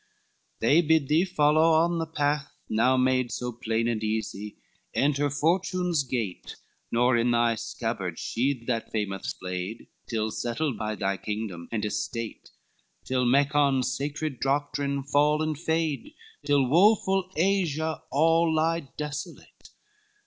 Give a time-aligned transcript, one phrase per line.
[0.01, 4.55] LXIX "They bid thee follow on the path, now made So plain and easy,
[4.95, 6.55] enter Fortune's gate,
[6.91, 12.49] Nor in thy scabbard sheathe that famous blade, Till settled by thy kingdom, and estate,
[13.05, 19.69] Till Macon's sacred doctrine fall and fade, Till woeful Asia all lie desolate.